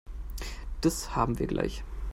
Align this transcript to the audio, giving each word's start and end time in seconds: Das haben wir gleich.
Das 0.81 1.15
haben 1.15 1.37
wir 1.37 1.45
gleich. 1.45 1.83